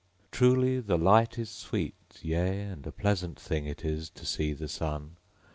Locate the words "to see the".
4.09-4.67